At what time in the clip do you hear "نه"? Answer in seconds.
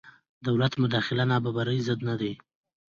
2.07-2.15